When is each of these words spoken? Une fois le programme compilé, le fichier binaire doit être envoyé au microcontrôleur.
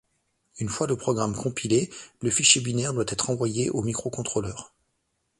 Une 0.57 0.67
fois 0.69 0.87
le 0.87 0.95
programme 0.97 1.35
compilé, 1.35 1.91
le 2.23 2.31
fichier 2.31 2.59
binaire 2.59 2.91
doit 2.91 3.05
être 3.07 3.29
envoyé 3.29 3.69
au 3.69 3.83
microcontrôleur. 3.83 4.73